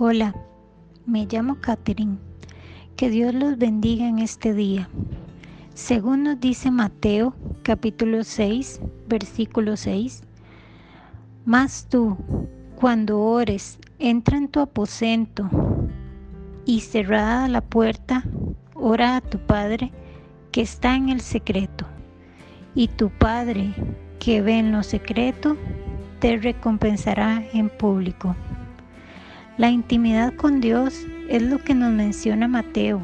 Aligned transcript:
Hola, 0.00 0.32
me 1.06 1.26
llamo 1.26 1.56
Catherine. 1.56 2.18
Que 2.94 3.10
Dios 3.10 3.34
los 3.34 3.58
bendiga 3.58 4.06
en 4.06 4.20
este 4.20 4.54
día. 4.54 4.88
Según 5.74 6.22
nos 6.22 6.38
dice 6.38 6.70
Mateo 6.70 7.34
capítulo 7.64 8.22
6, 8.22 8.80
versículo 9.08 9.76
6, 9.76 10.22
Mas 11.44 11.88
tú, 11.90 12.16
cuando 12.76 13.20
ores, 13.20 13.80
entra 13.98 14.36
en 14.36 14.46
tu 14.46 14.60
aposento 14.60 15.50
y 16.64 16.78
cerrada 16.82 17.48
la 17.48 17.60
puerta, 17.60 18.22
ora 18.76 19.16
a 19.16 19.20
tu 19.20 19.38
Padre 19.38 19.90
que 20.52 20.60
está 20.60 20.94
en 20.94 21.08
el 21.08 21.20
secreto, 21.20 21.88
y 22.72 22.86
tu 22.86 23.10
Padre 23.10 23.74
que 24.20 24.42
ve 24.42 24.60
en 24.60 24.70
lo 24.70 24.84
secreto, 24.84 25.56
te 26.20 26.36
recompensará 26.36 27.42
en 27.52 27.68
público. 27.68 28.36
La 29.58 29.70
intimidad 29.70 30.34
con 30.34 30.60
Dios 30.60 31.04
es 31.28 31.42
lo 31.42 31.58
que 31.58 31.74
nos 31.74 31.90
menciona 31.90 32.46
Mateo. 32.46 33.02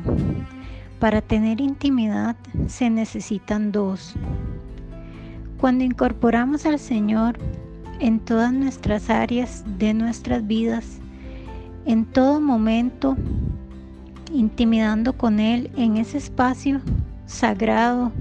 Para 1.01 1.21
tener 1.21 1.61
intimidad 1.61 2.37
se 2.69 2.91
necesitan 2.91 3.73
dos. 3.73 4.15
Cuando 5.59 5.83
incorporamos 5.83 6.65
al 6.65 6.79
Señor 6.79 7.41
en 7.99 8.21
todas 8.21 8.53
nuestras 8.53 9.11
áreas 9.11 9.65
de 9.79 9.95
nuestras 9.95 10.47
vidas, 10.47 11.01
en 11.87 12.05
todo 12.05 12.41
momento, 12.41 13.17
intimidando 14.33 15.13
con 15.15 15.41
Él 15.41 15.73
en 15.77 15.97
ese 15.97 16.19
espacio 16.19 16.81
sagrado, 17.27 18.13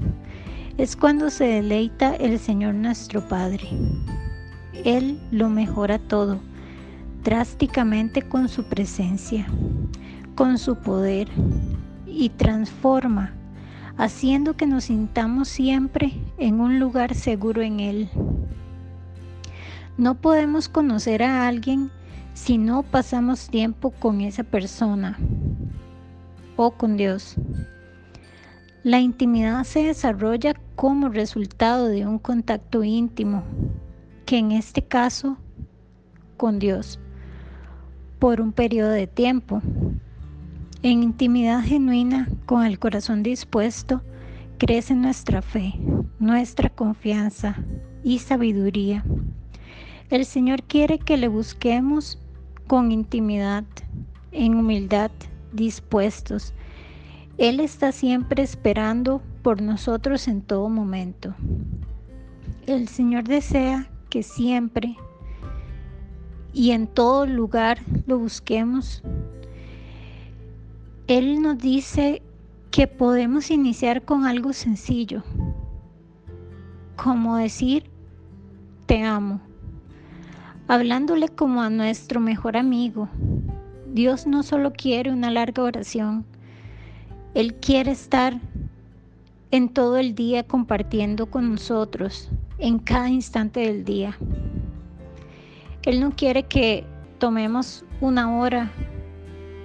es 0.80 0.96
cuando 0.96 1.30
se 1.30 1.46
deleita 1.46 2.16
el 2.16 2.40
Señor 2.40 2.74
nuestro 2.74 3.28
Padre. 3.28 3.68
Él 4.84 5.20
lo 5.30 5.50
mejora 5.50 6.00
todo 6.00 6.40
drásticamente 7.24 8.22
con 8.22 8.50
su 8.50 8.64
presencia, 8.64 9.48
con 10.36 10.58
su 10.58 10.76
poder 10.76 11.30
y 12.06 12.30
transforma, 12.30 13.34
haciendo 13.98 14.56
que 14.56 14.68
nos 14.68 14.86
sintamos 14.86 15.48
siempre 15.48 16.14
en 16.38 16.60
un 16.60 16.80
lugar 16.80 17.16
seguro 17.16 17.62
en 17.62 17.80
Él. 17.80 18.10
No 19.98 20.16
podemos 20.16 20.68
conocer 20.68 21.24
a 21.24 21.48
alguien 21.48 21.92
si 22.34 22.58
no 22.58 22.84
pasamos 22.84 23.48
tiempo 23.48 23.92
con 23.92 24.22
esa 24.22 24.44
persona 24.44 25.18
o 26.56 26.72
con 26.72 26.98
Dios. 26.98 27.36
La 28.84 29.00
intimidad 29.00 29.64
se 29.64 29.84
desarrolla 29.84 30.56
como 30.76 31.08
resultado 31.08 31.88
de 31.88 32.06
un 32.06 32.20
contacto 32.20 32.84
íntimo, 32.84 33.44
que 34.26 34.40
en 34.40 34.52
este 34.52 34.84
caso 34.84 35.38
con 36.36 36.60
Dios 36.60 37.00
por 38.24 38.40
un 38.40 38.54
periodo 38.54 38.92
de 38.92 39.06
tiempo. 39.06 39.62
En 40.82 41.04
intimidad 41.04 41.62
genuina, 41.62 42.30
con 42.46 42.64
el 42.64 42.80
corazón 42.80 43.22
dispuesto, 43.22 44.02
crece 44.58 44.96
nuestra 44.96 45.42
fe, 45.42 45.74
nuestra 46.20 46.70
confianza 46.70 47.58
y 48.02 48.20
sabiduría. 48.20 49.04
El 50.10 50.24
Señor 50.24 50.64
quiere 50.64 51.00
que 51.00 51.18
le 51.18 51.28
busquemos 51.28 52.18
con 52.66 52.94
intimidad, 52.94 53.66
en 54.32 54.56
humildad, 54.56 55.12
dispuestos. 55.52 56.54
Él 57.38 57.60
está 57.60 57.92
siempre 57.92 58.42
esperando 58.42 59.22
por 59.42 59.62
nosotros 59.62 60.30
en 60.30 60.42
todo 60.42 60.70
momento. 60.70 61.36
El 62.68 62.88
Señor 62.88 63.26
desea 63.26 63.90
que 64.10 64.24
siempre 64.24 64.96
y 66.54 66.72
en 66.72 66.88
todo 66.88 67.26
lugar 67.26 67.80
lo 68.06 68.20
busquemos. 68.20 69.04
Él 71.08 71.42
nos 71.42 71.58
dice 71.58 72.22
que 72.72 72.88
podemos 72.88 73.52
iniciar 73.52 74.04
con 74.04 74.26
algo 74.26 74.54
sencillo, 74.54 75.24
como 76.96 77.38
decir, 77.38 77.90
te 78.86 79.04
amo, 79.04 79.42
hablándole 80.68 81.30
como 81.30 81.62
a 81.62 81.70
nuestro 81.70 82.20
mejor 82.20 82.56
amigo. 82.56 83.10
Dios 83.92 84.26
no 84.26 84.44
solo 84.44 84.74
quiere 84.74 85.12
una 85.12 85.30
larga 85.30 85.64
oración, 85.64 86.26
Él 87.34 87.56
quiere 87.56 87.92
estar 87.92 88.40
en 89.52 89.70
todo 89.70 89.98
el 89.98 90.16
día 90.16 90.44
compartiendo 90.48 91.28
con 91.28 91.52
nosotros, 91.52 92.30
en 92.58 92.80
cada 92.80 93.10
instante 93.10 93.60
del 93.60 93.86
día. 93.86 94.18
Él 95.86 96.00
no 96.00 96.12
quiere 96.12 96.44
que 96.44 96.86
tomemos 97.20 97.84
una 98.00 98.38
hora 98.38 98.72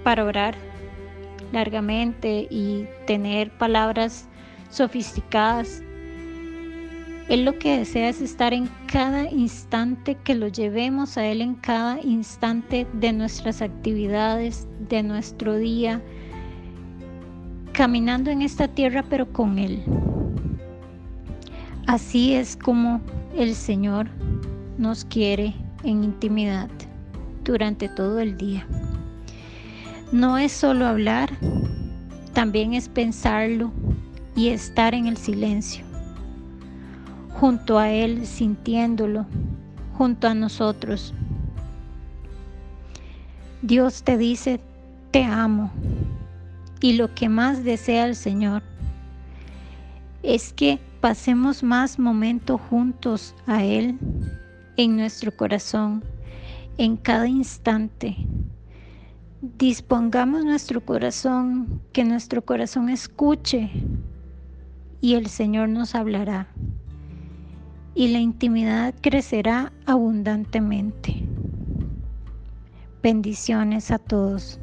para 0.03 0.25
orar 0.25 0.55
largamente 1.53 2.47
y 2.49 2.85
tener 3.07 3.51
palabras 3.57 4.27
sofisticadas. 4.69 5.81
Él 7.29 7.45
lo 7.45 7.57
que 7.57 7.77
desea 7.77 8.09
es 8.09 8.21
estar 8.21 8.53
en 8.53 8.69
cada 8.87 9.29
instante, 9.29 10.15
que 10.15 10.35
lo 10.35 10.47
llevemos 10.47 11.17
a 11.17 11.25
Él 11.25 11.41
en 11.41 11.55
cada 11.55 12.01
instante 12.01 12.85
de 12.93 13.13
nuestras 13.13 13.61
actividades, 13.61 14.67
de 14.89 15.03
nuestro 15.03 15.55
día, 15.55 16.01
caminando 17.71 18.29
en 18.29 18.41
esta 18.41 18.67
tierra 18.67 19.05
pero 19.09 19.31
con 19.31 19.57
Él. 19.57 19.83
Así 21.87 22.33
es 22.33 22.57
como 22.57 22.99
el 23.37 23.55
Señor 23.55 24.07
nos 24.77 25.05
quiere 25.05 25.55
en 25.83 26.03
intimidad 26.03 26.69
durante 27.43 27.89
todo 27.89 28.19
el 28.19 28.37
día. 28.37 28.65
No 30.11 30.37
es 30.37 30.51
solo 30.51 30.85
hablar, 30.85 31.29
también 32.33 32.73
es 32.73 32.89
pensarlo 32.89 33.71
y 34.35 34.49
estar 34.49 34.93
en 34.93 35.07
el 35.07 35.17
silencio, 35.17 35.85
junto 37.33 37.77
a 37.77 37.89
Él, 37.89 38.25
sintiéndolo, 38.25 39.25
junto 39.93 40.27
a 40.27 40.33
nosotros. 40.33 41.13
Dios 43.61 44.03
te 44.03 44.17
dice, 44.17 44.59
te 45.11 45.23
amo. 45.23 45.71
Y 46.81 46.93
lo 46.93 47.13
que 47.13 47.27
más 47.27 47.63
desea 47.65 48.05
el 48.05 48.15
Señor 48.15 48.63
es 50.23 50.53
que 50.53 50.79
pasemos 51.01 51.61
más 51.61 51.99
momentos 51.99 52.61
juntos 52.69 53.35
a 53.47 53.63
Él 53.63 53.97
en 54.79 54.95
nuestro 54.95 55.35
corazón, 55.35 56.05
en 56.77 56.95
cada 56.95 57.27
instante. 57.27 58.15
Dispongamos 59.41 60.45
nuestro 60.45 60.85
corazón, 60.85 61.81
que 61.91 62.05
nuestro 62.05 62.45
corazón 62.45 62.87
escuche 62.87 63.69
y 65.01 65.15
el 65.15 65.27
Señor 65.27 65.67
nos 65.67 65.95
hablará 65.95 66.47
y 67.93 68.07
la 68.07 68.19
intimidad 68.19 68.95
crecerá 69.01 69.73
abundantemente. 69.85 71.23
Bendiciones 73.03 73.91
a 73.91 73.99
todos. 73.99 74.61